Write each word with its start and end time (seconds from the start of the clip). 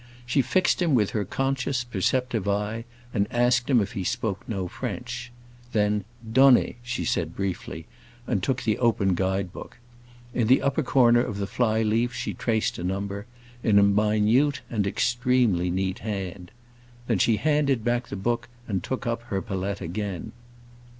She 0.25 0.41
fixed 0.41 0.81
him 0.81 0.95
with 0.95 1.11
her 1.11 1.23
conscious, 1.23 1.83
perceptive 1.83 2.47
eye 2.49 2.85
and 3.13 3.27
asked 3.29 3.69
him 3.69 3.79
if 3.79 3.91
he 3.91 4.03
spoke 4.03 4.41
no 4.49 4.67
French. 4.67 5.31
Then, 5.73 6.05
"Donnez!" 6.27 6.77
she 6.81 7.05
said 7.05 7.35
briefly, 7.35 7.85
and 8.25 8.41
took 8.41 8.63
the 8.63 8.79
open 8.79 9.13
guide 9.13 9.53
book. 9.53 9.77
In 10.33 10.47
the 10.47 10.63
upper 10.63 10.81
corner 10.81 11.21
of 11.21 11.37
the 11.37 11.45
fly 11.45 11.83
leaf 11.83 12.15
she 12.15 12.33
traced 12.33 12.79
a 12.79 12.83
number, 12.83 13.27
in 13.61 13.77
a 13.77 13.83
minute 13.83 14.61
and 14.71 14.87
extremely 14.87 15.69
neat 15.69 15.99
hand. 15.99 16.49
Then 17.05 17.19
she 17.19 17.35
handed 17.37 17.83
back 17.83 18.07
the 18.07 18.15
book 18.15 18.49
and 18.67 18.83
took 18.83 19.05
up 19.05 19.21
her 19.25 19.39
palette 19.39 19.81
again. 19.81 20.31